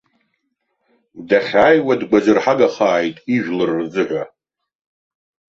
[1.27, 4.23] Дахьааиуа дгәазырҳагахааит ижәлар рзыҳәа!